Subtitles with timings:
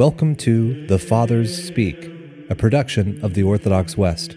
[0.00, 2.10] Welcome to The Fathers Speak,
[2.48, 4.34] a production of the Orthodox West.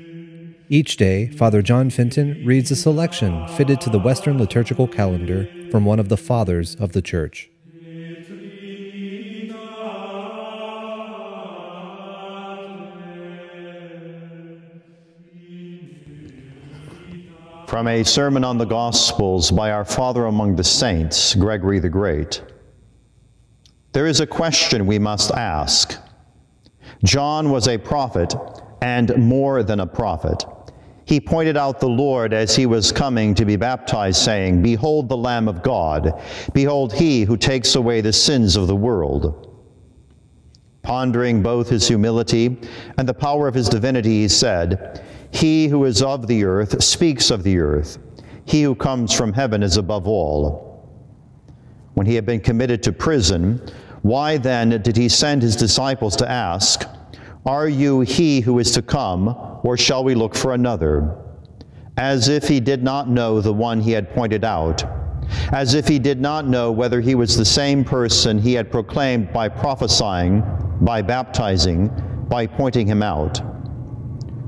[0.68, 5.86] Each day, Father John Fenton reads a selection fitted to the Western liturgical calendar from
[5.86, 7.50] one of the Fathers of the Church.
[17.68, 22.44] From a sermon on the Gospels by our Father among the Saints, Gregory the Great.
[23.94, 26.00] There is a question we must ask.
[27.04, 28.34] John was a prophet
[28.82, 30.44] and more than a prophet.
[31.06, 35.18] He pointed out the Lord as he was coming to be baptized, saying, Behold the
[35.18, 36.20] Lamb of God,
[36.54, 39.50] behold he who takes away the sins of the world.
[40.82, 42.58] Pondering both his humility
[42.98, 47.30] and the power of his divinity, he said, He who is of the earth speaks
[47.30, 48.00] of the earth.
[48.46, 50.73] He who comes from heaven is above all.
[51.94, 53.62] When he had been committed to prison,
[54.02, 56.86] why then did he send his disciples to ask,
[57.46, 61.18] Are you he who is to come, or shall we look for another?
[61.98, 64.84] As if he did not know the one he had pointed out
[65.52, 69.32] as if he did not know whether he was the same person he had proclaimed
[69.34, 70.44] by prophesying,
[70.82, 71.90] by baptizing,
[72.30, 73.42] by pointing him out.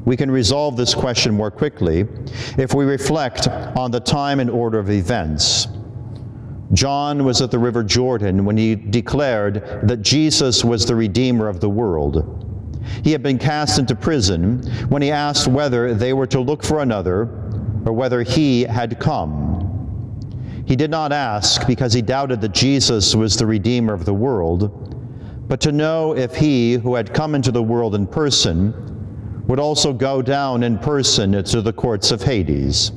[0.06, 2.06] We can resolve this question more quickly
[2.58, 5.68] if we reflect on the time and order of events.
[6.74, 11.60] John was at the River Jordan when he declared that Jesus was the Redeemer of
[11.60, 12.42] the world.
[13.04, 16.82] He had been cast into prison when he asked whether they were to look for
[16.82, 17.24] another
[17.86, 19.62] or whether he had come.
[20.66, 24.96] He did not ask because he doubted that Jesus was the Redeemer of the world,
[25.48, 28.74] but to know if he who had come into the world in person
[29.48, 32.92] would also go down in person to the courts of Hades.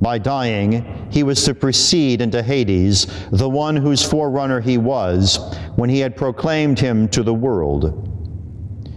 [0.00, 5.38] By dying, he was to precede into Hades the one whose forerunner he was
[5.76, 8.02] when he had proclaimed him to the world.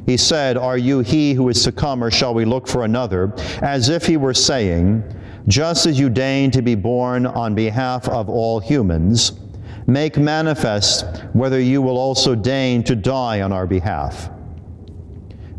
[0.06, 3.34] He said, Are you he who is to come, or shall we look for another?
[3.62, 5.04] As if he were saying,
[5.48, 9.34] Just as you deign to be born on behalf of all humans,
[9.88, 14.30] make manifest whether you will also deign to die on our behalf.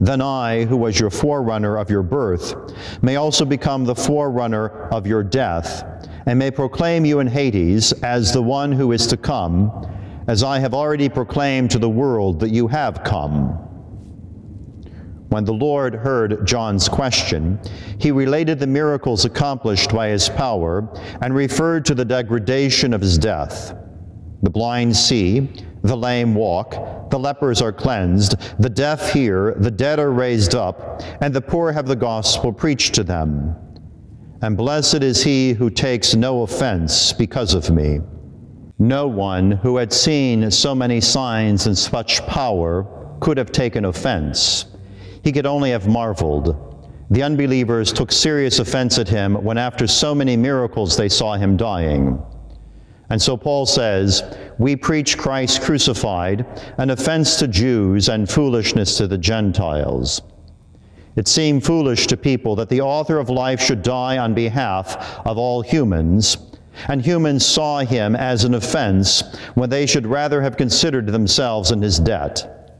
[0.01, 2.55] Then I, who was your forerunner of your birth,
[3.03, 5.85] may also become the forerunner of your death,
[6.25, 9.87] and may proclaim you in Hades as the one who is to come,
[10.27, 13.67] as I have already proclaimed to the world that you have come.
[15.29, 17.61] When the Lord heard John's question,
[17.99, 20.89] he related the miracles accomplished by his power
[21.21, 23.75] and referred to the degradation of his death.
[24.43, 25.51] The blind see,
[25.83, 31.03] the lame walk, the lepers are cleansed, the deaf hear, the dead are raised up,
[31.21, 33.57] and the poor have the gospel preached to them.
[34.43, 38.01] And blessed is he who takes no offense because of me.
[38.79, 42.87] No one who had seen so many signs and such power
[43.21, 44.65] could have taken offense.
[45.23, 46.57] He could only have marveled.
[47.11, 51.59] The unbelievers took serious offense at him when, after so many miracles, they saw him
[51.59, 52.23] dying.
[53.11, 54.23] And so Paul says,
[54.59, 56.47] We preach Christ crucified,
[56.79, 60.23] an offense to Jews and foolishness to the Gentiles.
[61.17, 65.39] It seemed foolish to people that the author of life should die on behalf of
[65.39, 66.39] all humans,
[66.89, 69.23] and humans saw him as an offense
[69.55, 72.79] when they should rather have considered themselves in his debt.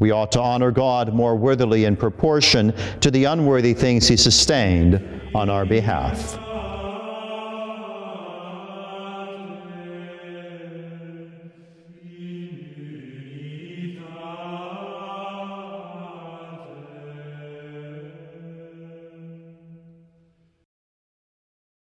[0.00, 5.22] We ought to honor God more worthily in proportion to the unworthy things he sustained
[5.34, 6.38] on our behalf.